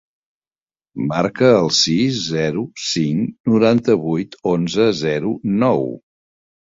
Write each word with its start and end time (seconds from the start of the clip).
Marca 1.09 1.49
el 1.57 1.67
sis, 1.79 2.15
zero, 2.29 2.63
cinc, 2.85 3.27
noranta-vuit, 3.51 4.39
onze, 4.53 4.89
zero, 5.03 5.35
nou. 5.65 5.85